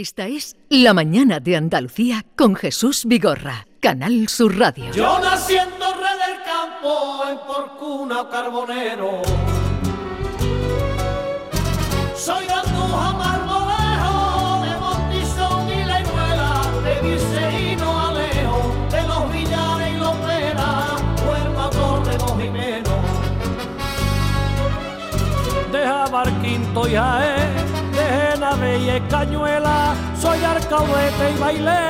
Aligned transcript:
Esta 0.00 0.26
es 0.26 0.56
La 0.70 0.94
Mañana 0.94 1.38
de 1.38 1.54
Andalucía 1.54 2.24
con 2.34 2.54
Jesús 2.54 3.04
Vigorra, 3.04 3.66
Canal 3.78 4.26
Sur 4.26 4.58
Radio. 4.58 4.90
Yo 4.92 5.18
naciendo 5.18 5.84
rey 5.92 6.16
del 6.16 6.42
campo 6.44 7.24
en 7.28 7.38
Porcuna 7.46 8.26
Carbonero. 8.30 9.20
Soy 12.16 12.46
de 12.46 12.52
Andújar, 12.54 13.16
Marmolejo, 13.18 14.62
de 14.64 14.76
Montizón 14.80 15.68
y 15.68 15.84
la 15.84 16.00
Iruela, 16.00 16.62
de 16.84 17.10
Viceíno 17.10 18.08
Alejo, 18.08 18.74
de 18.90 19.02
los 19.02 19.30
Villares 19.30 19.92
y 19.92 19.96
los 19.98 20.26
Vera, 20.26 20.96
Huerta 21.28 21.68
Torre, 21.68 22.16
Dos 22.16 22.40
Jimenos. 22.40 23.04
De 25.70 25.84
Jabarquinto 25.84 26.88
y 26.88 26.94
Jaén, 26.94 27.41
y 28.88 29.00
Cañuela, 29.08 29.94
soy 30.20 30.42
Arcahuete 30.42 31.30
y 31.34 31.38
Bailé, 31.38 31.84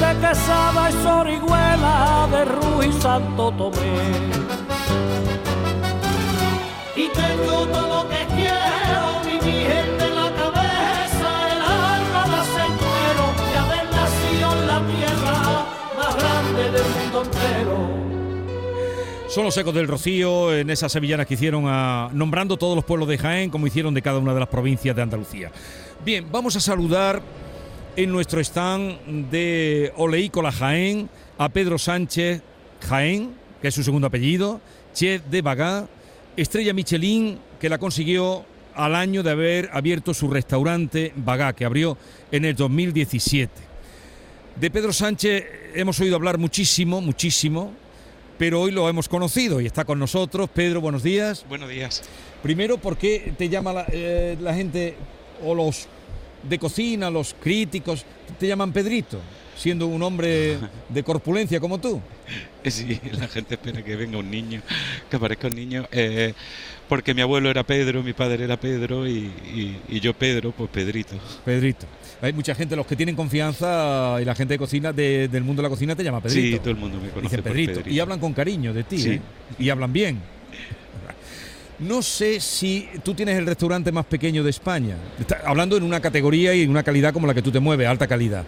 de 0.00 0.20
Quesada 0.20 0.90
y 0.90 0.92
Sorihuela, 1.02 2.28
de 2.30 2.44
Ruiz 2.44 2.94
y 2.96 3.00
Santo 3.00 3.50
Tomé. 3.52 4.12
Y 6.96 7.08
tengo 7.08 7.66
todo 7.66 8.02
lo 8.02 8.08
que 8.08 8.26
Son 19.34 19.44
los 19.44 19.56
ecos 19.56 19.74
del 19.74 19.88
Rocío 19.88 20.54
en 20.54 20.68
esas 20.68 20.92
sevillanas 20.92 21.26
que 21.26 21.34
hicieron 21.34 21.64
a- 21.66 22.10
nombrando 22.12 22.58
todos 22.58 22.76
los 22.76 22.84
pueblos 22.84 23.08
de 23.08 23.16
Jaén 23.16 23.48
como 23.50 23.66
hicieron 23.66 23.94
de 23.94 24.02
cada 24.02 24.18
una 24.18 24.34
de 24.34 24.40
las 24.40 24.48
provincias 24.48 24.94
de 24.94 25.00
Andalucía. 25.02 25.50
Bien, 26.04 26.26
vamos 26.30 26.54
a 26.56 26.60
saludar 26.60 27.22
en 27.96 28.10
nuestro 28.12 28.40
stand 28.40 29.30
de 29.30 29.90
Oleícola 29.96 30.52
Jaén 30.52 31.08
a 31.38 31.48
Pedro 31.48 31.78
Sánchez 31.78 32.42
Jaén, 32.86 33.32
que 33.62 33.68
es 33.68 33.74
su 33.74 33.82
segundo 33.82 34.06
apellido, 34.06 34.60
chef 34.92 35.22
de 35.30 35.40
Bagá, 35.40 35.88
estrella 36.36 36.74
Michelin, 36.74 37.38
que 37.58 37.70
la 37.70 37.78
consiguió 37.78 38.44
al 38.74 38.94
año 38.94 39.22
de 39.22 39.30
haber 39.30 39.70
abierto 39.72 40.12
su 40.12 40.28
restaurante 40.28 41.12
Bagá, 41.16 41.54
que 41.54 41.64
abrió 41.64 41.96
en 42.30 42.44
el 42.44 42.54
2017. 42.54 43.50
De 44.60 44.70
Pedro 44.70 44.92
Sánchez 44.92 45.44
hemos 45.74 45.98
oído 46.00 46.16
hablar 46.16 46.36
muchísimo, 46.36 47.00
muchísimo, 47.00 47.72
pero 48.38 48.60
hoy 48.60 48.72
lo 48.72 48.88
hemos 48.88 49.08
conocido 49.08 49.60
y 49.60 49.66
está 49.66 49.84
con 49.84 49.98
nosotros. 49.98 50.48
Pedro, 50.52 50.80
buenos 50.80 51.02
días. 51.02 51.44
Buenos 51.48 51.68
días. 51.68 52.02
Primero, 52.42 52.78
¿por 52.78 52.96
qué 52.96 53.34
te 53.36 53.48
llama 53.48 53.72
la, 53.72 53.86
eh, 53.92 54.36
la 54.40 54.54
gente 54.54 54.96
o 55.44 55.54
los 55.54 55.86
de 56.42 56.58
cocina, 56.58 57.10
los 57.10 57.34
críticos, 57.40 58.04
te 58.38 58.46
llaman 58.46 58.72
Pedrito, 58.72 59.18
siendo 59.56 59.86
un 59.86 60.02
hombre 60.02 60.58
de 60.88 61.02
corpulencia 61.02 61.60
como 61.60 61.78
tú? 61.78 62.00
Sí, 62.64 63.00
la 63.18 63.26
gente 63.26 63.54
espera 63.56 63.82
que 63.82 63.96
venga 63.96 64.18
un 64.18 64.30
niño, 64.30 64.62
que 65.10 65.16
aparezca 65.16 65.48
un 65.48 65.56
niño. 65.56 65.84
eh, 65.90 66.32
porque 66.88 67.12
mi 67.12 67.20
abuelo 67.20 67.50
era 67.50 67.64
Pedro, 67.64 68.02
mi 68.04 68.12
padre 68.12 68.44
era 68.44 68.56
Pedro 68.60 69.04
y, 69.08 69.12
y- 69.52 69.80
y 69.88 69.98
yo 70.00 70.14
Pedro, 70.14 70.52
pues 70.52 70.70
Pedrito. 70.70 71.16
Pedrito. 71.44 71.86
Hay 72.20 72.32
mucha 72.32 72.54
gente, 72.54 72.76
los 72.76 72.86
que 72.86 72.94
tienen 72.94 73.16
confianza 73.16 74.18
y 74.20 74.24
la 74.24 74.34
gente 74.36 74.54
de 74.54 74.58
cocina, 74.58 74.92
de- 74.92 75.26
del 75.26 75.42
mundo 75.42 75.60
de 75.60 75.64
la 75.68 75.70
cocina, 75.70 75.96
te 75.96 76.04
llama 76.04 76.20
Pedrito. 76.20 76.56
Sí, 76.56 76.60
todo 76.60 76.70
el 76.70 76.76
mundo 76.76 76.98
me 77.00 77.08
conoce 77.08 77.22
Dicen 77.22 77.42
por 77.42 77.50
Pedrito. 77.52 77.72
Pedrito. 77.80 77.90
Y 77.90 77.98
hablan 77.98 78.20
con 78.20 78.32
cariño 78.32 78.72
de 78.72 78.84
ti, 78.84 78.98
Sí. 78.98 79.10
¿eh? 79.10 79.20
Y 79.58 79.68
hablan 79.70 79.92
bien. 79.92 80.20
No 81.80 82.00
sé 82.02 82.38
si 82.38 82.88
tú 83.02 83.12
tienes 83.14 83.36
el 83.38 83.46
restaurante 83.46 83.90
más 83.90 84.04
pequeño 84.06 84.44
de 84.44 84.50
España. 84.50 84.94
Está 85.18 85.40
hablando 85.44 85.76
en 85.76 85.82
una 85.82 85.98
categoría 86.00 86.54
y 86.54 86.62
en 86.62 86.70
una 86.70 86.84
calidad 86.84 87.12
como 87.12 87.26
la 87.26 87.34
que 87.34 87.42
tú 87.42 87.50
te 87.50 87.58
mueves, 87.58 87.88
alta 87.88 88.06
calidad. 88.06 88.44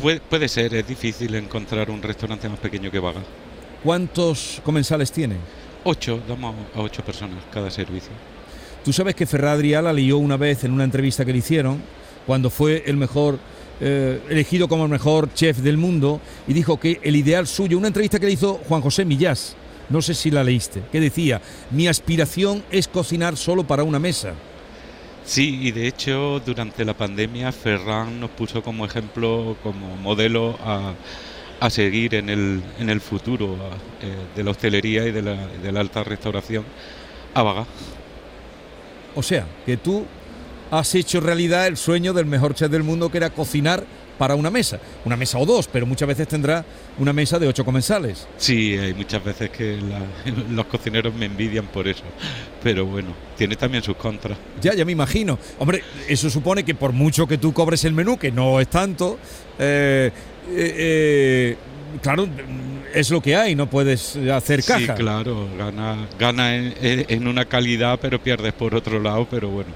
Puede, 0.00 0.20
puede 0.20 0.48
ser, 0.48 0.74
es 0.74 0.86
difícil 0.86 1.34
encontrar 1.34 1.90
un 1.90 2.02
restaurante 2.02 2.48
más 2.48 2.58
pequeño 2.58 2.90
que 2.90 2.98
Vaga. 2.98 3.22
¿Cuántos 3.82 4.60
comensales 4.64 5.10
tienen? 5.10 5.38
Ocho, 5.84 6.20
damos 6.28 6.54
a 6.74 6.80
ocho 6.80 7.02
personas 7.02 7.38
cada 7.52 7.70
servicio. 7.70 8.10
Tú 8.84 8.92
sabes 8.92 9.14
que 9.14 9.26
Ferradria 9.26 9.80
la 9.80 9.92
lió 9.92 10.18
una 10.18 10.36
vez 10.36 10.64
en 10.64 10.72
una 10.72 10.84
entrevista 10.84 11.24
que 11.24 11.32
le 11.32 11.38
hicieron, 11.38 11.82
cuando 12.26 12.50
fue 12.50 12.82
el 12.86 12.96
mejor, 12.96 13.38
eh, 13.80 14.20
elegido 14.28 14.68
como 14.68 14.84
el 14.84 14.90
mejor 14.90 15.32
chef 15.32 15.58
del 15.58 15.76
mundo, 15.76 16.20
y 16.46 16.52
dijo 16.52 16.78
que 16.78 17.00
el 17.02 17.16
ideal 17.16 17.46
suyo, 17.46 17.78
una 17.78 17.88
entrevista 17.88 18.18
que 18.18 18.26
le 18.26 18.32
hizo 18.32 18.60
Juan 18.68 18.82
José 18.82 19.04
Millás, 19.04 19.56
no 19.88 20.02
sé 20.02 20.14
si 20.14 20.30
la 20.30 20.44
leíste, 20.44 20.82
que 20.92 21.00
decía, 21.00 21.40
mi 21.70 21.88
aspiración 21.88 22.64
es 22.70 22.88
cocinar 22.88 23.36
solo 23.36 23.64
para 23.64 23.84
una 23.84 23.98
mesa. 23.98 24.34
Sí, 25.26 25.58
y 25.60 25.72
de 25.72 25.88
hecho 25.88 26.40
durante 26.46 26.84
la 26.84 26.94
pandemia 26.94 27.50
Ferran 27.50 28.20
nos 28.20 28.30
puso 28.30 28.62
como 28.62 28.86
ejemplo, 28.86 29.56
como 29.60 29.96
modelo 29.96 30.56
a, 30.64 30.92
a 31.58 31.68
seguir 31.68 32.14
en 32.14 32.30
el, 32.30 32.62
en 32.78 32.88
el 32.88 33.00
futuro 33.00 33.56
eh, 34.00 34.14
de 34.36 34.44
la 34.44 34.52
hostelería 34.52 35.04
y 35.04 35.10
de 35.10 35.22
la, 35.22 35.48
de 35.48 35.72
la 35.72 35.80
alta 35.80 36.04
restauración 36.04 36.64
a 37.34 37.42
Vaga. 37.42 37.66
O 39.16 39.22
sea, 39.22 39.46
que 39.66 39.76
tú 39.76 40.06
has 40.70 40.94
hecho 40.94 41.18
realidad 41.18 41.66
el 41.66 41.76
sueño 41.76 42.12
del 42.12 42.26
mejor 42.26 42.54
chef 42.54 42.70
del 42.70 42.84
mundo, 42.84 43.10
que 43.10 43.18
era 43.18 43.30
cocinar 43.30 43.84
para 44.18 44.34
una 44.34 44.50
mesa. 44.50 44.78
Una 45.04 45.16
mesa 45.16 45.38
o 45.38 45.46
dos, 45.46 45.68
pero 45.70 45.86
muchas 45.86 46.08
veces 46.08 46.26
tendrá 46.28 46.64
una 46.98 47.12
mesa 47.12 47.38
de 47.38 47.46
ocho 47.48 47.64
comensales. 47.64 48.26
Sí, 48.38 48.76
hay 48.78 48.94
muchas 48.94 49.22
veces 49.22 49.50
que 49.50 49.78
la- 49.80 50.32
los 50.50 50.66
cocineros 50.66 51.14
me 51.14 51.26
envidian 51.26 51.66
por 51.66 51.86
eso, 51.88 52.02
pero 52.62 52.86
bueno, 52.86 53.08
tiene 53.36 53.56
también 53.56 53.82
sus 53.82 53.96
contras. 53.96 54.38
Ya, 54.60 54.74
ya 54.74 54.84
me 54.84 54.92
imagino. 54.92 55.38
Hombre, 55.58 55.82
eso 56.08 56.30
supone 56.30 56.64
que 56.64 56.74
por 56.74 56.92
mucho 56.92 57.26
que 57.26 57.38
tú 57.38 57.52
cobres 57.52 57.84
el 57.84 57.92
menú, 57.92 58.18
que 58.18 58.32
no 58.32 58.60
es 58.60 58.68
tanto, 58.68 59.18
eh, 59.58 60.10
eh, 60.50 60.74
eh, 60.78 61.56
claro, 62.02 62.26
es 62.94 63.10
lo 63.10 63.20
que 63.20 63.36
hay, 63.36 63.54
no 63.54 63.68
puedes 63.68 64.16
hacer 64.16 64.62
caja. 64.64 64.78
Sí, 64.96 65.02
claro, 65.02 65.48
gana, 65.58 66.08
gana 66.18 66.54
en, 66.56 66.74
en 66.80 67.26
una 67.28 67.44
calidad, 67.44 67.98
pero 68.00 68.22
pierdes 68.22 68.52
por 68.54 68.74
otro 68.74 68.98
lado, 69.00 69.26
pero 69.30 69.48
bueno, 69.50 69.70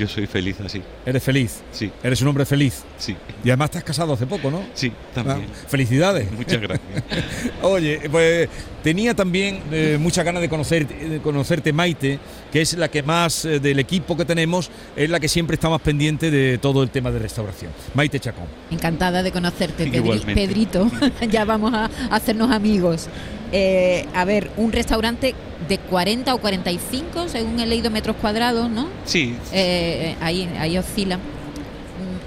yo 0.00 0.08
soy 0.08 0.26
feliz 0.26 0.56
así. 0.64 0.82
Eres 1.06 1.22
feliz, 1.22 1.60
Sí, 1.72 1.90
eres 2.02 2.20
un 2.22 2.28
hombre 2.28 2.44
feliz. 2.46 2.82
sí, 2.98 3.14
Y 3.44 3.48
además 3.50 3.70
te 3.70 3.78
has 3.78 3.84
casado 3.84 4.12
hace 4.14 4.26
poco, 4.26 4.50
¿no? 4.50 4.62
sí, 4.74 4.90
también. 5.14 5.46
Ah, 5.50 5.66
felicidades. 5.68 6.30
Muchas 6.32 6.60
gracias. 6.60 6.88
Oye, 7.62 8.00
pues 8.10 8.48
tenía 8.82 9.14
también 9.14 9.60
eh, 9.70 9.98
mucha 10.00 10.22
ganas 10.22 10.40
de, 10.42 10.48
conocer, 10.48 10.86
de 10.88 11.20
conocerte, 11.20 11.72
Maite, 11.72 12.18
que 12.52 12.60
es 12.62 12.74
la 12.78 12.88
que 12.88 13.02
más 13.02 13.44
eh, 13.44 13.60
del 13.60 13.78
equipo 13.78 14.16
que 14.16 14.24
tenemos, 14.24 14.70
es 14.96 15.10
la 15.10 15.20
que 15.20 15.28
siempre 15.28 15.54
está 15.54 15.68
más 15.68 15.80
pendiente 15.82 16.30
de 16.30 16.58
todo 16.58 16.82
el 16.82 16.90
tema 16.90 17.10
de 17.10 17.18
restauración. 17.18 17.70
Maite 17.94 18.18
Chacón. 18.20 18.46
Encantada 18.70 19.22
de 19.22 19.30
conocerte, 19.32 19.84
Pedri- 19.86 19.96
Igualmente. 19.96 20.34
Pedrito. 20.34 20.90
ya 21.30 21.44
vamos 21.44 21.72
a 21.74 21.90
hacernos 22.10 22.50
amigos. 22.50 23.08
Eh, 23.52 24.06
a 24.14 24.24
ver, 24.24 24.50
un 24.56 24.72
restaurante 24.72 25.34
de 25.68 25.78
40 25.78 26.34
o 26.34 26.38
45, 26.38 27.28
según 27.28 27.60
he 27.60 27.66
leído 27.66 27.90
metros 27.90 28.16
cuadrados, 28.16 28.70
¿no? 28.70 28.88
Sí, 29.04 29.36
Eh, 29.52 30.16
ahí, 30.20 30.48
ahí 30.58 30.78
oscila. 30.78 31.16
Mm, 31.16 31.20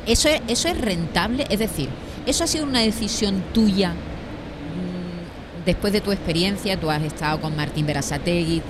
¿Eso 0.10 0.30
es, 0.30 0.42
¿Eso 0.48 0.68
es 0.68 0.80
rentable? 0.80 1.48
Es 1.50 1.60
decir, 1.60 1.90
¿eso 2.26 2.44
ha 2.44 2.48
sido 2.48 2.66
una 2.66 2.82
decisión 2.82 3.42
tuya 3.54 3.92
mm, 3.92 5.66
después 5.66 5.94
de 5.94 6.02
tu 6.02 6.12
experiencia? 6.12 6.80
Tú 6.80 6.92
has 6.92 7.02
estado 7.04 7.40
con 7.40 7.56
Martín 7.56 7.86
Berasategui 7.86 8.62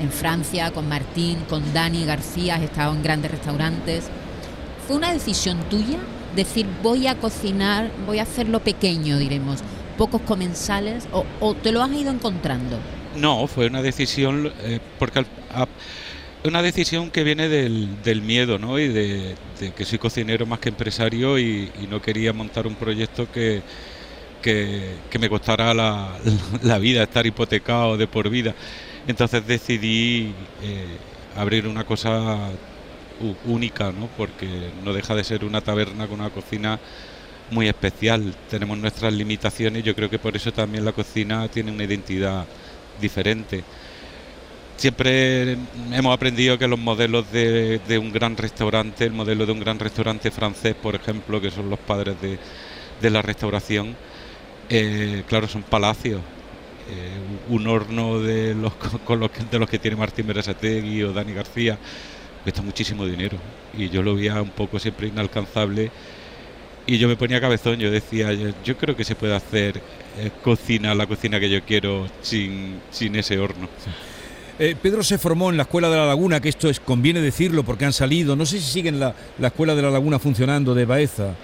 en 0.00 0.10
Francia, 0.10 0.70
con 0.70 0.88
Martín, 0.88 1.38
con 1.48 1.72
Dani 1.72 2.04
García, 2.04 2.56
has 2.56 2.62
estado 2.62 2.94
en 2.94 3.02
grandes 3.02 3.30
restaurantes. 3.30 4.04
¿Fue 4.86 4.96
una 4.96 5.12
decisión 5.12 5.58
tuya 5.70 5.98
decir 6.34 6.66
voy 6.82 7.06
a 7.06 7.14
cocinar, 7.14 7.90
voy 8.06 8.18
a 8.18 8.22
hacerlo 8.22 8.60
pequeño, 8.60 9.18
diremos, 9.18 9.60
pocos 9.96 10.20
comensales, 10.22 11.08
o, 11.12 11.54
te 11.54 11.72
lo 11.72 11.82
has 11.82 11.92
ido 11.92 12.10
encontrando? 12.10 12.78
No, 13.16 13.46
fue 13.46 13.66
una 13.66 13.82
decisión, 13.82 14.52
eh, 14.62 14.80
porque 14.98 15.20
al- 15.20 15.26
una 16.44 16.62
decisión 16.62 17.10
que 17.10 17.24
viene 17.24 17.48
del, 17.48 18.02
del 18.02 18.20
miedo, 18.22 18.58
¿no? 18.58 18.78
Y 18.78 18.88
de, 18.88 19.34
de 19.58 19.72
que 19.72 19.84
soy 19.84 19.98
cocinero 19.98 20.44
más 20.46 20.58
que 20.58 20.68
empresario 20.68 21.38
y, 21.38 21.70
no 21.88 22.02
quería 22.02 22.32
montar 22.32 22.66
un 22.66 22.76
proyecto 22.76 23.30
que, 23.32 23.62
que, 24.42 25.18
me 25.18 25.28
costara 25.28 25.72
la, 25.74 26.18
la 26.62 26.78
vida, 26.78 27.02
estar 27.02 27.26
hipotecado 27.26 27.96
de 27.96 28.06
por 28.06 28.28
vida. 28.28 28.54
Entonces 29.06 29.46
decidí 29.46 30.34
eh, 30.62 30.98
abrir 31.36 31.66
una 31.66 31.84
cosa 31.84 32.50
única, 33.46 33.92
¿no? 33.92 34.08
Porque 34.16 34.70
no 34.84 34.92
deja 34.92 35.14
de 35.14 35.24
ser 35.24 35.44
una 35.44 35.60
taberna 35.60 36.06
con 36.06 36.20
una 36.20 36.30
cocina 36.30 36.78
muy 37.50 37.68
especial. 37.68 38.34
Tenemos 38.50 38.78
nuestras 38.78 39.12
limitaciones 39.12 39.84
yo 39.84 39.94
creo 39.94 40.10
que 40.10 40.18
por 40.18 40.36
eso 40.36 40.52
también 40.52 40.84
la 40.84 40.92
cocina 40.92 41.48
tiene 41.48 41.72
una 41.72 41.84
identidad 41.84 42.46
diferente. 43.00 43.64
Siempre 44.76 45.56
hemos 45.92 46.14
aprendido 46.14 46.58
que 46.58 46.66
los 46.66 46.78
modelos 46.78 47.30
de, 47.32 47.78
de 47.86 47.98
un 47.98 48.12
gran 48.12 48.36
restaurante, 48.36 49.04
el 49.04 49.12
modelo 49.12 49.46
de 49.46 49.52
un 49.52 49.60
gran 49.60 49.78
restaurante 49.78 50.30
francés, 50.30 50.74
por 50.74 50.94
ejemplo, 50.96 51.40
que 51.40 51.50
son 51.50 51.70
los 51.70 51.78
padres 51.78 52.20
de, 52.20 52.38
de 53.00 53.10
la 53.10 53.22
restauración, 53.22 53.96
eh, 54.68 55.22
claro, 55.28 55.48
son 55.48 55.62
palacios. 55.62 56.20
Eh, 56.90 57.18
un 57.48 57.66
horno 57.66 58.20
de 58.20 58.54
los, 58.54 58.74
con 59.04 59.20
los 59.20 59.30
de 59.50 59.58
los 59.58 59.68
que 59.68 59.78
tiene 59.78 59.96
Martín 59.96 60.26
Berasategui 60.26 61.02
o 61.02 61.12
Dani 61.12 61.32
García, 61.32 61.78
cuesta 62.42 62.62
muchísimo 62.62 63.06
dinero. 63.06 63.38
Y 63.76 63.88
yo 63.90 64.02
lo 64.02 64.14
veía 64.14 64.40
un 64.42 64.50
poco 64.50 64.78
siempre 64.78 65.08
inalcanzable. 65.08 65.90
Y 66.86 66.98
yo 66.98 67.08
me 67.08 67.16
ponía 67.16 67.40
cabezón, 67.40 67.78
yo 67.78 67.90
decía, 67.90 68.32
yo, 68.32 68.50
yo 68.62 68.76
creo 68.76 68.94
que 68.94 69.04
se 69.04 69.14
puede 69.14 69.34
hacer 69.34 69.78
eh, 70.18 70.30
cocina, 70.42 70.94
la 70.94 71.06
cocina 71.06 71.40
que 71.40 71.48
yo 71.48 71.62
quiero, 71.64 72.06
sin, 72.20 72.80
sin 72.90 73.16
ese 73.16 73.38
horno. 73.38 73.68
Eh, 74.58 74.76
Pedro 74.80 75.02
se 75.02 75.18
formó 75.18 75.50
en 75.50 75.56
la 75.56 75.64
Escuela 75.64 75.88
de 75.88 75.96
la 75.96 76.06
Laguna, 76.06 76.40
que 76.40 76.48
esto 76.48 76.68
es 76.68 76.78
conviene 76.80 77.20
decirlo 77.20 77.64
porque 77.64 77.86
han 77.86 77.92
salido. 77.92 78.36
No 78.36 78.46
sé 78.46 78.60
si 78.60 78.70
siguen 78.70 79.00
la, 79.00 79.14
la 79.38 79.48
Escuela 79.48 79.74
de 79.74 79.82
la 79.82 79.90
Laguna 79.90 80.18
funcionando 80.18 80.74
de 80.74 80.84
Baeza. 80.84 81.34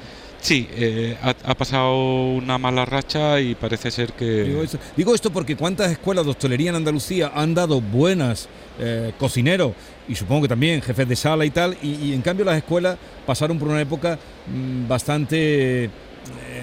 Sí, 0.40 0.68
eh, 0.72 1.16
ha, 1.22 1.34
ha 1.44 1.54
pasado 1.54 1.94
una 2.32 2.56
mala 2.56 2.84
racha 2.84 3.40
y 3.40 3.54
parece 3.54 3.90
ser 3.90 4.12
que... 4.12 4.44
Digo 4.44 4.62
esto, 4.62 4.78
digo 4.96 5.14
esto 5.14 5.30
porque 5.30 5.56
cuántas 5.56 5.90
escuelas 5.90 6.24
de 6.24 6.30
hostelería 6.30 6.70
en 6.70 6.76
Andalucía 6.76 7.32
han 7.34 7.52
dado 7.52 7.80
buenas 7.80 8.48
eh, 8.78 9.12
cocineros 9.18 9.72
y 10.08 10.14
supongo 10.14 10.42
que 10.42 10.48
también 10.48 10.82
jefes 10.82 11.08
de 11.08 11.16
sala 11.16 11.44
y 11.44 11.50
tal, 11.50 11.76
y, 11.82 11.88
y 12.06 12.12
en 12.14 12.22
cambio 12.22 12.44
las 12.44 12.56
escuelas 12.56 12.96
pasaron 13.26 13.58
por 13.58 13.68
una 13.68 13.80
época 13.80 14.18
mm, 14.46 14.88
bastante, 14.88 15.84
eh, 15.84 15.90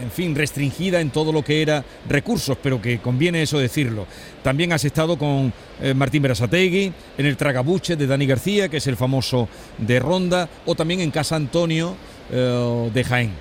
en 0.03 0.11
fin, 0.11 0.35
restringida 0.35 0.99
en 1.01 1.09
todo 1.11 1.31
lo 1.31 1.43
que 1.43 1.61
era 1.61 1.83
recursos, 2.09 2.57
pero 2.61 2.81
que 2.81 2.99
conviene 2.99 3.41
eso 3.41 3.57
decirlo. 3.59 4.05
También 4.43 4.73
has 4.73 4.83
estado 4.85 5.17
con 5.17 5.53
eh, 5.81 5.93
Martín 5.93 6.21
Berasategui, 6.21 6.91
en 7.17 7.25
el 7.25 7.37
Tragabuche 7.37 7.95
de 7.95 8.07
Dani 8.07 8.25
García, 8.25 8.69
que 8.69 8.77
es 8.77 8.87
el 8.87 8.97
famoso 8.97 9.47
de 9.77 9.99
Ronda, 9.99 10.49
o 10.65 10.75
también 10.75 10.99
en 11.01 11.11
Casa 11.11 11.35
Antonio 11.35 11.95
eh, 12.31 12.89
de 12.93 13.03
Jaén. 13.03 13.31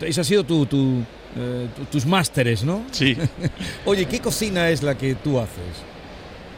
Ese 0.00 0.20
ha 0.20 0.24
sido 0.24 0.42
tu, 0.44 0.66
tu, 0.66 1.02
eh, 1.36 1.68
tu- 1.76 1.84
tus 1.84 2.04
másteres, 2.06 2.64
¿no? 2.64 2.82
Sí. 2.90 3.16
Oye, 3.84 4.06
¿qué 4.06 4.18
cocina 4.18 4.68
es 4.70 4.82
la 4.82 4.96
que 4.98 5.14
tú 5.14 5.38
haces? 5.38 5.84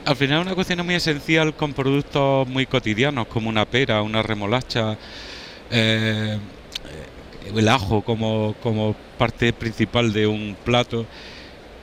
Al 0.05 0.17
final 0.17 0.41
una 0.41 0.57
cocina 0.57 0.83
muy 0.83 0.97
esencial 0.97 1.55
con 1.55 1.75
productos 1.75 2.49
muy 2.49 2.67
cotidianos 2.67 3.29
como 3.29 3.49
una 3.49 3.65
pera, 3.65 4.03
una 4.03 4.21
remolacha, 4.21 4.99
eh, 5.71 6.39
el 7.55 7.69
ajo 7.69 8.03
como, 8.03 8.57
como 8.63 8.97
parte 9.17 9.53
principal 9.53 10.13
de 10.13 10.27
un 10.27 10.57
plato 10.65 11.07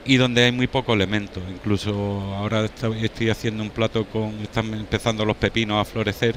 y 0.04 0.18
donde 0.18 0.44
hay 0.44 0.52
muy 0.52 0.66
poco 0.66 0.92
elemento. 0.92 1.40
Incluso 1.48 1.94
ahora 2.36 2.66
estoy 2.66 3.30
haciendo 3.30 3.62
un 3.62 3.70
plato 3.70 4.04
con, 4.04 4.38
están 4.42 4.74
empezando 4.74 5.24
los 5.24 5.36
pepinos 5.36 5.80
a 5.80 5.90
florecer, 5.90 6.34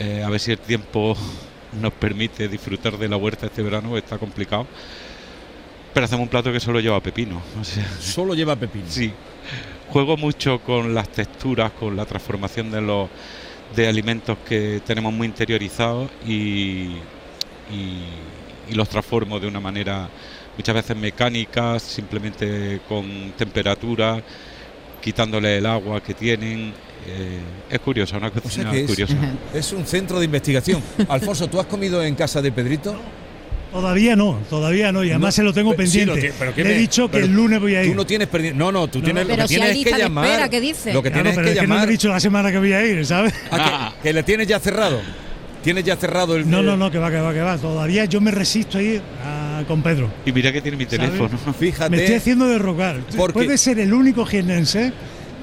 eh, 0.00 0.24
a 0.24 0.28
ver 0.28 0.40
si 0.40 0.50
el 0.50 0.58
tiempo 0.58 1.16
nos 1.80 1.92
permite 1.92 2.48
disfrutar 2.48 2.98
de 2.98 3.08
la 3.08 3.16
huerta 3.16 3.46
este 3.46 3.62
verano, 3.62 3.96
está 3.96 4.18
complicado. 4.18 4.66
Pero 5.94 6.04
hacemos 6.06 6.24
un 6.24 6.28
plato 6.28 6.52
que 6.52 6.60
solo 6.60 6.80
lleva 6.80 7.00
pepino. 7.00 7.40
O 7.60 7.64
sea, 7.64 7.86
Solo 8.00 8.34
lleva 8.34 8.56
pepino. 8.56 8.84
Sí, 8.88 9.12
juego 9.88 10.16
mucho 10.16 10.58
con 10.60 10.92
las 10.94 11.08
texturas, 11.08 11.70
con 11.72 11.94
la 11.96 12.04
transformación 12.04 12.70
de 12.70 12.80
los 12.82 13.08
de 13.76 13.88
alimentos 13.88 14.36
que 14.46 14.80
tenemos 14.86 15.12
muy 15.12 15.26
interiorizados 15.26 16.10
y, 16.26 16.96
y- 17.72 18.04
y 18.70 18.74
los 18.74 18.88
transformo 18.88 19.38
de 19.40 19.46
una 19.48 19.60
manera 19.60 20.08
muchas 20.56 20.74
veces 20.74 20.96
mecánica, 20.96 21.78
simplemente 21.78 22.80
con 22.88 23.32
temperatura, 23.36 24.22
quitándole 25.00 25.58
el 25.58 25.66
agua 25.66 26.02
que 26.02 26.14
tienen. 26.14 26.72
eh, 27.06 27.40
es 27.70 27.78
curioso, 27.80 28.16
una 28.16 28.30
cocina 28.30 28.70
que 28.70 28.80
es- 28.80 28.86
curiosa. 28.86 29.14
Es 29.52 29.72
un 29.72 29.84
centro 29.86 30.18
de 30.18 30.24
investigación. 30.24 30.82
Alfonso, 31.08 31.46
¿tú 31.48 31.60
has 31.60 31.66
comido 31.66 32.02
en 32.02 32.14
casa 32.14 32.40
de 32.40 32.50
Pedrito? 32.50 32.96
Todavía 33.74 34.14
no, 34.14 34.38
todavía 34.48 34.92
no, 34.92 35.02
y 35.02 35.10
además 35.10 35.28
No, 35.28 35.32
se 35.32 35.42
lo 35.42 35.52
tengo 35.52 35.74
pero 35.74 35.88
sí, 35.90 35.98
pendiente. 35.98 36.28
lo 36.28 36.34
pero 36.38 36.54
¿qué 36.54 36.62
Le 36.62 36.70
he 36.70 36.74
me- 36.74 36.78
dicho 36.78 37.08
que 37.08 37.14
pero 37.14 37.26
el 37.26 37.32
lunes 37.32 37.58
voy 37.60 37.74
a 37.74 37.82
ir. 37.82 37.90
Tú 37.90 37.96
no 37.96 38.06
tienes 38.06 38.30
perdi- 38.30 38.54
No, 38.54 38.70
no, 38.70 38.86
tú 38.86 39.00
No, 39.00 39.04
tienes 39.04 39.24
Pero 39.26 39.36
lo 39.36 39.42
que 39.42 39.48
si 39.48 39.60
tienes 39.60 39.84
que 39.84 39.98
llamar. 39.98 40.26
espera, 40.26 40.48
¿qué 40.48 40.60
dice? 40.60 40.92
Lo 40.94 41.02
que 41.02 41.10
Claro, 41.10 41.22
tienes 41.24 41.34
pero 41.36 41.44
que 41.46 41.52
es 41.54 41.60
que 41.60 41.66
no 41.66 41.74
llamar. 41.74 41.88
he 41.88 41.90
dicho 41.92 42.08
la 42.08 42.20
semana 42.20 42.52
que 42.52 42.58
voy 42.58 42.72
a 42.72 42.86
ir, 42.86 43.04
¿sabes? 43.04 43.34
Ah, 43.50 43.92
que, 44.00 44.08
que 44.08 44.12
le 44.12 44.22
tienes 44.22 44.46
ya 44.46 44.60
cerrado. 44.60 45.00
Tienes 45.64 45.82
ya 45.82 45.96
cerrado 45.96 46.36
el. 46.36 46.48
No, 46.48 46.62
no, 46.62 46.76
no, 46.76 46.88
que 46.90 46.98
va, 46.98 47.10
que 47.10 47.16
va, 47.18 47.32
que 47.34 47.40
va. 47.40 47.58
Todavía 47.58 48.04
yo 48.04 48.20
me 48.20 48.30
resisto 48.30 48.78
a 48.78 48.82
ir 48.82 49.02
a- 49.24 49.64
con 49.66 49.82
Pedro. 49.82 50.08
Y 50.24 50.30
mira 50.30 50.52
que 50.52 50.60
tiene 50.62 50.76
mi 50.76 50.84
¿Sabes? 50.84 51.00
teléfono. 51.10 51.36
Fíjate. 51.58 51.90
Me 51.90 51.96
estoy 51.96 52.14
haciendo 52.14 52.46
derrocar. 52.46 53.00
Porque- 53.16 53.32
Puede 53.32 53.58
ser 53.58 53.80
el 53.80 53.92
único 53.92 54.24
jienense 54.24 54.92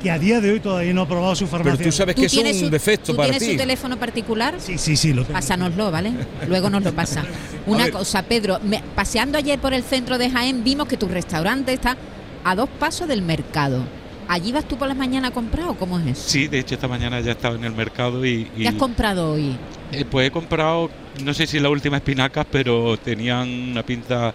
que 0.01 0.09
a 0.11 0.17
día 0.19 0.41
de 0.41 0.51
hoy 0.51 0.59
todavía 0.59 0.93
no 0.93 1.01
ha 1.01 1.07
probado 1.07 1.35
su 1.35 1.47
farmacia. 1.47 1.77
Pero 1.77 1.89
tú 1.89 1.95
sabes 1.95 2.15
que 2.15 2.21
¿Tú 2.21 2.25
es 2.25 2.31
tienes, 2.31 2.55
un 2.57 2.61
su, 2.65 2.69
defecto 2.69 3.11
¿tú 3.11 3.15
para 3.17 3.29
tienes 3.29 3.47
ti. 3.47 3.51
su 3.53 3.57
teléfono 3.57 3.97
particular? 3.97 4.55
Sí, 4.57 4.77
sí, 4.77 4.95
sí, 4.97 5.13
lo 5.13 5.21
tengo. 5.23 5.33
Pásanoslo, 5.33 5.91
¿vale? 5.91 6.11
Luego 6.47 6.69
nos 6.69 6.83
lo 6.83 6.93
pasa. 6.93 7.23
Una 7.67 7.89
cosa, 7.91 8.23
Pedro, 8.23 8.59
me- 8.63 8.81
paseando 8.95 9.37
ayer 9.37 9.59
por 9.59 9.73
el 9.73 9.83
centro 9.83 10.17
de 10.17 10.29
Jaén 10.29 10.63
vimos 10.63 10.87
que 10.87 10.97
tu 10.97 11.07
restaurante 11.07 11.73
está 11.73 11.95
a 12.43 12.55
dos 12.55 12.69
pasos 12.79 13.07
del 13.07 13.21
mercado. 13.21 13.83
¿Allí 14.27 14.51
vas 14.53 14.65
tú 14.65 14.77
por 14.77 14.87
las 14.87 14.95
mañanas 14.97 15.31
a 15.31 15.33
comprar 15.33 15.67
o 15.67 15.73
cómo 15.75 15.99
es 15.99 16.07
eso? 16.07 16.23
Sí, 16.29 16.47
de 16.47 16.59
hecho 16.59 16.75
esta 16.75 16.87
mañana 16.87 17.19
ya 17.19 17.33
estaba 17.33 17.55
en 17.55 17.65
el 17.65 17.73
mercado 17.73 18.25
y, 18.25 18.47
y- 18.55 18.61
¿Qué 18.63 18.67
has 18.69 18.75
comprado 18.75 19.33
hoy? 19.33 19.55
Eh, 19.91 20.05
pues 20.09 20.27
he 20.27 20.31
comprado, 20.31 20.89
no 21.23 21.33
sé 21.33 21.45
si 21.45 21.59
la 21.59 21.69
última 21.69 21.97
espinacas, 21.97 22.45
pero 22.49 22.95
tenían 22.97 23.47
una 23.71 23.83
pinta 23.83 24.33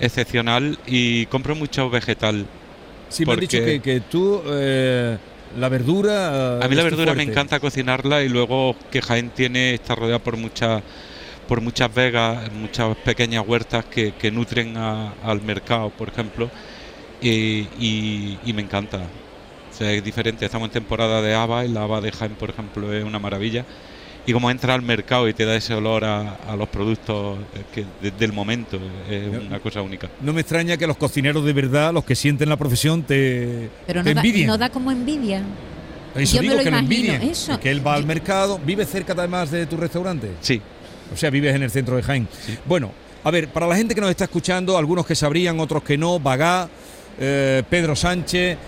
excepcional 0.00 0.78
y 0.86 1.26
compro 1.26 1.54
mucho 1.54 1.88
vegetal. 1.88 2.46
Sí, 3.08 3.24
me 3.24 3.32
han 3.32 3.38
porque- 3.38 3.56
dicho 3.58 3.64
que, 3.64 3.80
que 3.80 4.00
tú. 4.00 4.42
eh, 4.46 5.16
la 5.58 5.68
verdura. 5.68 6.58
eh, 6.60 6.64
A 6.64 6.68
mí 6.68 6.74
la 6.76 6.82
verdura 6.84 7.14
me 7.14 7.22
encanta 7.22 7.58
cocinarla 7.58 8.22
y 8.22 8.28
luego 8.28 8.76
que 8.90 9.00
Jaén 9.00 9.30
tiene 9.30 9.74
está 9.74 9.94
rodeada 9.94 10.18
por 10.18 10.36
muchas 10.36 10.82
por 11.46 11.62
muchas 11.62 11.92
vegas, 11.94 12.52
muchas 12.52 12.94
pequeñas 12.98 13.42
huertas 13.46 13.86
que, 13.86 14.12
que 14.12 14.30
nutren 14.30 14.76
a- 14.76 15.14
al 15.22 15.40
mercado, 15.40 15.88
por 15.88 16.08
ejemplo, 16.08 16.50
y, 17.22 17.60
y- 17.80 18.38
y 18.44 18.52
me 18.52 18.60
encanta. 18.60 18.98
O 18.98 19.74
sea, 19.78 19.90
es 19.92 20.04
diferente. 20.04 20.44
Estamos 20.44 20.66
en 20.68 20.72
temporada 20.72 21.22
de 21.22 21.34
haba 21.34 21.64
y 21.64 21.68
la 21.68 21.84
haba 21.84 22.02
de 22.02 22.12
Jaén, 22.12 22.34
por 22.34 22.50
ejemplo, 22.50 22.92
es 22.92 23.02
una 23.02 23.18
maravilla. 23.18 23.64
Y 24.28 24.32
como 24.34 24.50
entra 24.50 24.74
al 24.74 24.82
mercado 24.82 25.26
y 25.28 25.32
te 25.32 25.44
da 25.46 25.56
ese 25.56 25.72
olor 25.74 26.04
a, 26.04 26.34
a 26.46 26.54
los 26.54 26.68
productos 26.68 27.38
que, 27.74 27.84
de- 28.02 28.10
del 28.10 28.32
momento, 28.34 28.78
es 29.08 29.26
una 29.46 29.58
cosa 29.58 29.80
única. 29.80 30.08
No 30.20 30.32
me 30.34 30.42
extraña 30.42 30.76
que 30.76 30.86
los 30.86 30.98
cocineros 30.98 31.44
de 31.44 31.52
verdad, 31.54 31.94
los 31.94 32.04
que 32.04 32.14
sienten 32.14 32.48
la 32.50 32.56
profesión, 32.58 33.02
te, 33.04 33.70
Pero 33.86 34.02
te 34.02 34.10
no 34.10 34.14
da, 34.16 34.20
envidien. 34.20 34.46
no 34.46 34.58
da 34.58 34.68
como 34.68 34.92
envidia. 34.92 35.42
Eso 36.14 36.36
yo 36.36 36.42
me 36.42 36.48
digo 36.48 36.54
lo 36.56 36.64
que 36.64 36.70
lo 36.70 36.78
imagino, 36.78 37.12
envidien. 37.14 37.22
eso. 37.30 37.58
Que 37.58 37.70
él 37.70 37.86
va 37.86 37.94
al 37.94 38.04
mercado. 38.04 38.60
¿Vive 38.64 38.84
cerca 38.84 39.14
además 39.14 39.50
de 39.50 39.64
tu 39.66 39.76
restaurante? 39.78 40.30
Sí, 40.40 40.60
O 41.12 41.16
sea, 41.16 41.30
vives 41.30 41.54
en 41.54 41.62
el 41.62 41.70
centro 41.70 41.96
de 41.96 42.02
Jaén. 42.02 42.28
Sí. 42.44 42.58
Bueno, 42.66 42.90
a 43.24 43.30
ver, 43.30 43.48
para 43.48 43.66
la 43.66 43.76
gente 43.76 43.94
que 43.94 44.00
nos 44.02 44.10
está 44.10 44.24
escuchando, 44.24 44.76
algunos 44.76 45.06
que 45.06 45.14
sabrían, 45.14 45.58
otros 45.58 45.82
que 45.82 45.96
no, 45.96 46.18
Bagá, 46.20 46.68
eh, 47.18 47.62
Pedro 47.70 47.96
Sánchez. 47.96 48.58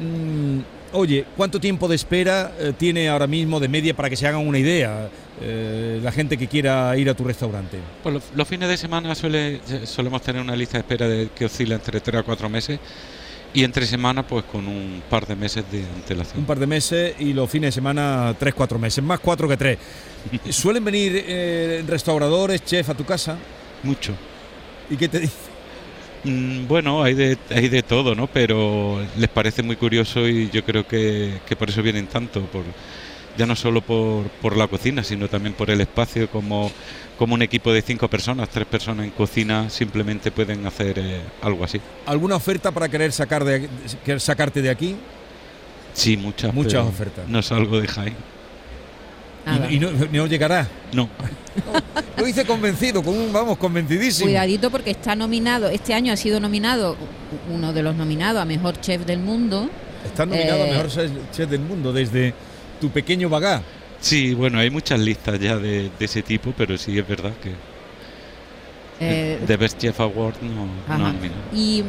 mm, 0.00 0.58
oye, 0.94 1.24
¿cuánto 1.36 1.60
tiempo 1.60 1.88
de 1.88 1.96
espera 1.96 2.52
eh, 2.58 2.72
tiene 2.76 3.08
ahora 3.08 3.26
mismo 3.26 3.60
de 3.60 3.68
media 3.68 3.94
para 3.94 4.08
que 4.08 4.16
se 4.16 4.26
hagan 4.26 4.46
una 4.46 4.58
idea 4.58 5.08
eh, 5.40 6.00
la 6.02 6.12
gente 6.12 6.38
que 6.38 6.48
quiera 6.48 6.96
ir 6.96 7.10
a 7.10 7.14
tu 7.14 7.24
restaurante? 7.24 7.78
Pues 8.02 8.14
los, 8.14 8.24
los 8.34 8.48
fines 8.48 8.68
de 8.68 8.76
semana 8.76 9.14
suele, 9.14 9.60
solemos 9.84 10.22
tener 10.22 10.40
una 10.40 10.56
lista 10.56 10.78
de 10.78 10.80
espera 10.80 11.08
de, 11.08 11.28
que 11.34 11.44
oscila 11.44 11.74
entre 11.74 12.00
3 12.00 12.20
a 12.20 12.22
4 12.22 12.48
meses 12.48 12.80
y 13.54 13.62
entre 13.62 13.86
semana 13.86 14.26
pues 14.26 14.44
con 14.44 14.66
un 14.66 15.02
par 15.08 15.26
de 15.26 15.36
meses 15.36 15.64
de 15.70 15.84
antelación. 15.84 16.40
Un 16.40 16.44
par 16.44 16.58
de 16.58 16.66
meses 16.66 17.14
y 17.20 17.32
los 17.32 17.48
fines 17.48 17.68
de 17.68 17.72
semana 17.72 18.34
tres, 18.38 18.52
cuatro 18.52 18.78
meses, 18.78 19.02
más 19.02 19.20
cuatro 19.20 19.48
que 19.48 19.56
tres. 19.56 19.78
¿Suelen 20.50 20.84
venir 20.84 21.24
eh, 21.26 21.84
restauradores, 21.86 22.64
chef 22.64 22.90
a 22.90 22.94
tu 22.94 23.04
casa? 23.04 23.38
Mucho. 23.84 24.12
¿Y 24.90 24.96
qué 24.96 25.08
te 25.08 25.20
dicen? 25.20 25.53
Mm, 26.24 26.66
bueno, 26.66 27.02
hay 27.02 27.14
de, 27.14 27.38
hay 27.50 27.68
de 27.68 27.82
todo, 27.82 28.14
¿no? 28.14 28.26
Pero 28.26 29.00
les 29.16 29.28
parece 29.28 29.62
muy 29.62 29.76
curioso 29.76 30.26
y 30.26 30.50
yo 30.50 30.64
creo 30.64 30.86
que, 30.86 31.40
que 31.46 31.54
por 31.54 31.68
eso 31.68 31.82
vienen 31.82 32.06
tanto, 32.06 32.40
por, 32.46 32.62
ya 33.36 33.46
no 33.46 33.54
solo 33.54 33.82
por, 33.82 34.28
por 34.40 34.56
la 34.56 34.66
cocina, 34.66 35.04
sino 35.04 35.28
también 35.28 35.54
por 35.54 35.70
el 35.70 35.80
espacio, 35.80 36.28
como, 36.30 36.70
como 37.18 37.34
un 37.34 37.42
equipo 37.42 37.72
de 37.72 37.82
cinco 37.82 38.08
personas, 38.08 38.48
tres 38.48 38.66
personas 38.66 39.04
en 39.04 39.12
cocina, 39.12 39.68
simplemente 39.68 40.30
pueden 40.30 40.66
hacer 40.66 40.98
eh, 40.98 41.20
algo 41.42 41.64
así. 41.64 41.80
¿Alguna 42.06 42.36
oferta 42.36 42.72
para 42.72 42.88
querer 42.88 43.12
sacar 43.12 43.44
de, 43.44 43.68
querer 44.04 44.20
sacarte 44.20 44.62
de 44.62 44.70
aquí? 44.70 44.96
Sí, 45.92 46.16
muchas. 46.16 46.52
Muchas 46.52 46.86
ofertas. 46.86 47.28
No 47.28 47.42
salgo 47.42 47.80
de 47.80 47.86
Jaén. 47.86 48.33
Nada. 49.46 49.70
Y, 49.70 49.76
y 49.76 49.78
no, 49.80 49.90
no 50.12 50.26
llegará. 50.26 50.66
No. 50.92 51.08
Lo 52.16 52.26
hice 52.26 52.44
convencido, 52.44 53.02
con 53.02 53.16
un, 53.16 53.32
vamos, 53.32 53.58
convencidísimo. 53.58 54.26
Cuidadito 54.26 54.70
porque 54.70 54.90
está 54.92 55.14
nominado, 55.14 55.68
este 55.68 55.94
año 55.94 56.12
ha 56.12 56.16
sido 56.16 56.40
nominado 56.40 56.96
uno 57.52 57.72
de 57.72 57.82
los 57.82 57.94
nominados 57.94 58.40
a 58.40 58.44
Mejor 58.44 58.80
Chef 58.80 59.04
del 59.04 59.18
Mundo. 59.18 59.68
Estás 60.04 60.26
nominado 60.28 60.62
a 60.62 60.66
Eh, 60.66 60.70
mejor 60.72 60.88
chef 61.32 61.48
del 61.50 61.60
mundo 61.60 61.92
desde 61.92 62.34
tu 62.80 62.90
pequeño 62.90 63.28
bagá. 63.28 63.62
Sí, 64.00 64.34
bueno, 64.34 64.58
hay 64.58 64.68
muchas 64.70 65.00
listas 65.00 65.38
ya 65.40 65.56
de, 65.56 65.90
de 65.98 66.04
ese 66.04 66.22
tipo, 66.22 66.52
pero 66.56 66.76
sí 66.76 66.98
es 66.98 67.06
verdad 67.08 67.32
que 67.42 67.52
eh, 69.00 69.40
The 69.46 69.56
Best 69.56 69.78
Chef 69.78 69.98
Award 70.00 70.34
no, 70.42 70.66
no 70.66 71.06
han 71.06 71.14
nominado. 71.14 71.40
Y 71.54 71.82
mm, 71.82 71.86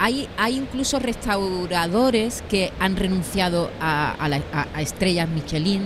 hay, 0.00 0.28
hay 0.36 0.56
incluso 0.56 0.98
restauradores 0.98 2.42
que 2.48 2.72
han 2.80 2.96
renunciado 2.96 3.70
a, 3.80 4.12
a 4.12 4.28
la- 4.28 4.42
a- 4.52 4.66
a 4.74 4.82
estrellas 4.82 5.28
Michelin. 5.28 5.82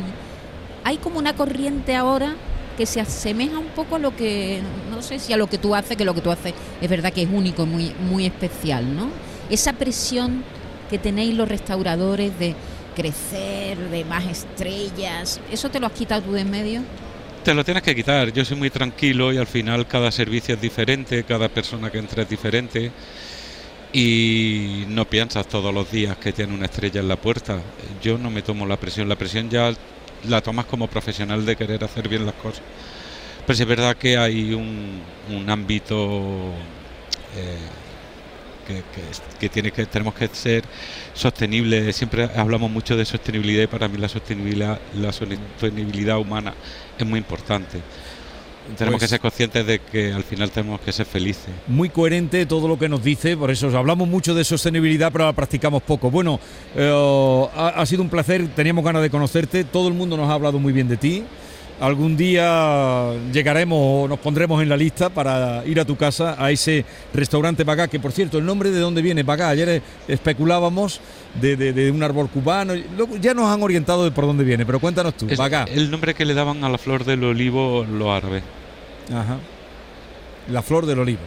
Hay 0.88 0.96
como 0.96 1.18
una 1.18 1.34
corriente 1.34 1.94
ahora 1.94 2.34
que 2.78 2.86
se 2.86 2.98
asemeja 2.98 3.58
un 3.58 3.66
poco 3.66 3.96
a 3.96 3.98
lo 3.98 4.16
que, 4.16 4.62
no 4.88 5.02
sé 5.02 5.18
si 5.18 5.34
a 5.34 5.36
lo 5.36 5.46
que 5.46 5.58
tú 5.58 5.74
haces, 5.74 5.98
que 5.98 6.04
lo 6.06 6.14
que 6.14 6.22
tú 6.22 6.30
haces 6.30 6.54
es 6.80 6.88
verdad 6.88 7.12
que 7.12 7.20
es 7.20 7.28
único, 7.30 7.66
muy, 7.66 7.92
muy 8.00 8.24
especial, 8.24 8.96
¿no? 8.96 9.10
Esa 9.50 9.74
presión 9.74 10.42
que 10.88 10.96
tenéis 10.96 11.34
los 11.34 11.46
restauradores 11.46 12.38
de 12.38 12.54
crecer, 12.96 13.76
de 13.90 14.02
más 14.06 14.24
estrellas. 14.24 15.42
¿Eso 15.52 15.68
te 15.68 15.78
lo 15.78 15.88
has 15.88 15.92
quitado 15.92 16.22
tú 16.22 16.32
de 16.32 16.40
en 16.40 16.50
medio? 16.50 16.80
Te 17.44 17.52
lo 17.52 17.62
tienes 17.66 17.82
que 17.82 17.94
quitar. 17.94 18.32
Yo 18.32 18.42
soy 18.46 18.56
muy 18.56 18.70
tranquilo 18.70 19.30
y 19.30 19.36
al 19.36 19.46
final 19.46 19.86
cada 19.86 20.10
servicio 20.10 20.54
es 20.54 20.60
diferente, 20.62 21.22
cada 21.24 21.50
persona 21.50 21.90
que 21.90 21.98
entra 21.98 22.22
es 22.22 22.30
diferente 22.30 22.90
y 23.92 24.84
no 24.88 25.04
piensas 25.04 25.46
todos 25.48 25.74
los 25.74 25.90
días 25.90 26.16
que 26.16 26.32
tiene 26.32 26.54
una 26.54 26.64
estrella 26.64 27.02
en 27.02 27.08
la 27.08 27.16
puerta. 27.16 27.60
Yo 28.02 28.16
no 28.16 28.30
me 28.30 28.40
tomo 28.40 28.64
la 28.64 28.78
presión, 28.78 29.06
la 29.06 29.16
presión 29.16 29.50
ya 29.50 29.74
la 30.24 30.40
tomas 30.40 30.66
como 30.66 30.88
profesional 30.88 31.44
de 31.44 31.56
querer 31.56 31.84
hacer 31.84 32.08
bien 32.08 32.26
las 32.26 32.34
cosas. 32.34 32.62
Pero 33.46 33.58
es 33.58 33.66
verdad 33.66 33.96
que 33.96 34.18
hay 34.18 34.52
un, 34.52 35.00
un 35.30 35.48
ámbito 35.48 36.52
eh, 37.36 37.56
que, 38.66 38.82
que, 39.38 39.48
tiene 39.48 39.70
que 39.70 39.86
tenemos 39.86 40.14
que 40.14 40.28
ser 40.28 40.64
sostenibles. 41.14 41.96
Siempre 41.96 42.28
hablamos 42.36 42.70
mucho 42.70 42.96
de 42.96 43.04
sostenibilidad 43.04 43.62
y 43.64 43.66
para 43.66 43.88
mí 43.88 43.96
la 43.96 44.08
sostenibilidad, 44.08 44.78
la 44.94 45.12
sostenibilidad 45.12 46.18
humana 46.18 46.54
es 46.98 47.06
muy 47.06 47.18
importante. 47.18 47.80
Tenemos 48.76 48.98
que 48.98 49.02
pues 49.04 49.10
ser 49.10 49.20
conscientes 49.20 49.66
de 49.66 49.78
que 49.78 50.12
al 50.12 50.24
final 50.24 50.50
tenemos 50.50 50.80
que 50.80 50.92
ser 50.92 51.06
felices. 51.06 51.48
Muy 51.66 51.88
coherente 51.88 52.44
todo 52.46 52.68
lo 52.68 52.78
que 52.78 52.88
nos 52.88 53.02
dice, 53.02 53.36
por 53.36 53.50
eso 53.50 53.76
hablamos 53.76 54.08
mucho 54.08 54.34
de 54.34 54.44
sostenibilidad, 54.44 55.10
pero 55.12 55.24
la 55.24 55.32
practicamos 55.32 55.82
poco. 55.82 56.10
Bueno, 56.10 56.38
eh, 56.76 57.48
ha, 57.56 57.68
ha, 57.68 57.86
sido 57.86 58.02
un 58.02 58.08
placer, 58.08 58.48
teníamos 58.54 58.84
ganas 58.84 59.02
de 59.02 59.10
conocerte, 59.10 59.64
todo 59.64 59.88
el 59.88 59.94
mundo 59.94 60.16
nos 60.16 60.28
ha 60.28 60.34
hablado 60.34 60.58
muy 60.58 60.72
bien 60.72 60.88
de 60.88 60.96
ti 60.96 61.24
algún 61.80 62.16
día 62.16 63.12
llegaremos 63.32 63.78
o 63.80 64.08
nos 64.08 64.18
pondremos 64.18 64.62
en 64.62 64.68
la 64.68 64.76
lista 64.76 65.08
para 65.08 65.64
ir 65.66 65.78
a 65.80 65.84
tu 65.84 65.96
casa, 65.96 66.36
a 66.38 66.50
ese 66.50 66.84
restaurante 67.14 67.64
Bagá, 67.64 67.88
que 67.88 68.00
por 68.00 68.12
cierto, 68.12 68.38
el 68.38 68.44
nombre 68.44 68.70
de 68.70 68.80
dónde 68.80 69.02
viene 69.02 69.22
Bagá, 69.22 69.50
ayer 69.50 69.82
especulábamos 70.06 71.00
de, 71.40 71.90
un 71.94 72.02
árbol 72.02 72.28
cubano, 72.28 72.74
ya 73.20 73.34
nos 73.34 73.46
han 73.46 73.62
orientado 73.62 74.04
de 74.04 74.10
por 74.10 74.26
dónde 74.26 74.44
viene, 74.44 74.66
pero 74.66 74.80
cuéntanos 74.80 75.14
tú, 75.14 75.26
es 75.28 75.38
El 75.72 75.90
nombre 75.90 76.14
que 76.14 76.24
le 76.24 76.34
daban 76.34 76.64
a 76.64 76.68
la 76.68 76.78
flor 76.78 77.04
del 77.04 77.22
olivo 77.24 77.84
los 77.84 78.08
árabes. 78.08 78.42
Ajá. 79.12 79.38
La 80.50 80.62
flor 80.62 80.86
del 80.86 80.98
olivo. 80.98 81.20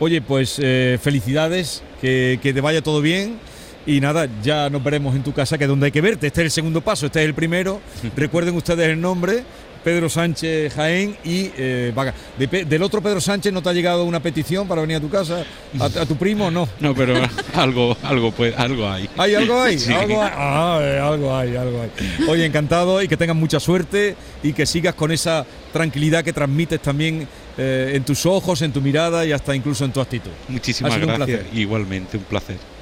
Oye, 0.00 0.20
pues 0.20 0.58
eh, 0.60 0.98
felicidades, 1.00 1.82
que, 2.00 2.38
que 2.42 2.52
te 2.52 2.60
vaya 2.60 2.82
todo 2.82 3.00
bien. 3.00 3.38
Y 3.86 4.00
nada, 4.00 4.28
ya 4.42 4.70
nos 4.70 4.82
veremos 4.82 5.14
en 5.14 5.22
tu 5.22 5.32
casa, 5.32 5.58
que 5.58 5.64
es 5.64 5.68
donde 5.68 5.86
hay 5.86 5.92
que 5.92 6.00
verte. 6.00 6.26
Este 6.26 6.40
es 6.40 6.46
el 6.46 6.50
segundo 6.50 6.80
paso, 6.80 7.06
este 7.06 7.20
es 7.20 7.26
el 7.26 7.34
primero. 7.34 7.80
Recuerden 8.16 8.56
ustedes 8.56 8.88
el 8.88 9.00
nombre, 9.00 9.44
Pedro 9.84 10.08
Sánchez 10.08 10.72
Jaén 10.74 11.16
y 11.24 11.50
eh, 11.56 11.92
Vaga. 11.94 12.14
¿Del 12.38 12.82
otro 12.82 13.02
Pedro 13.02 13.20
Sánchez 13.20 13.52
no 13.52 13.62
te 13.62 13.68
ha 13.68 13.72
llegado 13.72 14.04
una 14.04 14.20
petición 14.20 14.66
para 14.66 14.80
venir 14.80 14.96
a 14.96 15.00
tu 15.00 15.10
casa? 15.10 15.44
¿A, 15.78 16.06
tu 16.06 16.16
primo? 16.16 16.50
No. 16.50 16.68
No, 16.80 16.94
pero 16.94 17.14
algo, 17.54 17.96
algo, 18.02 18.32
pues, 18.32 18.58
algo 18.58 18.88
hay. 18.88 19.08
¿Hay 19.18 19.34
algo 19.34 19.60
hay? 19.60 19.76
¿Algo 19.76 20.22
hay? 20.22 20.30
Ah, 20.34 20.80
eh, 20.82 20.98
algo 20.98 21.36
hay, 21.36 21.54
algo 21.54 21.82
hay. 21.82 21.90
Oye, 22.28 22.46
encantado 22.46 23.02
y 23.02 23.08
que 23.08 23.16
tengas 23.16 23.36
mucha 23.36 23.60
suerte 23.60 24.16
y 24.42 24.54
que 24.54 24.66
sigas 24.66 24.94
con 24.94 25.12
esa 25.12 25.46
tranquilidad 25.72 26.24
que 26.24 26.32
transmites 26.32 26.80
también 26.80 27.28
eh, 27.58 27.92
en 27.94 28.04
tus 28.04 28.26
ojos, 28.26 28.62
en 28.62 28.72
tu 28.72 28.80
mirada 28.80 29.24
y 29.26 29.32
hasta 29.32 29.54
incluso 29.54 29.84
en 29.84 29.92
tu 29.92 30.00
actitud. 30.00 30.30
Muchísimas 30.48 30.98
gracias. 30.98 31.42
Igualmente, 31.52 32.16
un 32.16 32.24
placer. 32.24 32.73